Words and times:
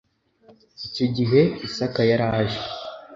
Icyo 0.87 1.05
gihe 1.15 1.41
Isaka 1.67 2.01
yari 2.09 2.25
aje 2.37 2.61